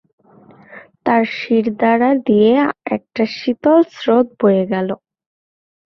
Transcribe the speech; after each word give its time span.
তাঁর 1.05 1.23
শিরদাঁড়া 1.37 2.11
দিয়ে 2.27 2.51
একটা 2.95 3.23
শীতল 3.37 3.79
স্রোত 3.95 4.27
বয়ে 4.39 4.63
গেল। 4.73 4.89